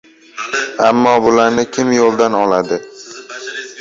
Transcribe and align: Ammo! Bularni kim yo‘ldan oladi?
Ammo! 0.85 1.11
Bularni 1.27 1.67
kim 1.77 1.93
yo‘ldan 1.99 2.39
oladi? 2.39 2.81